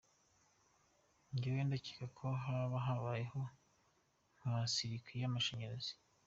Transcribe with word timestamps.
Njyewe 1.33 1.61
ndakeka 1.67 2.05
ko 2.17 2.25
haba 2.43 2.77
habayeho 2.85 3.41
nka 4.37 4.53
‘circuit’ 4.73 5.19
y’amashanyarazi. 5.21 5.93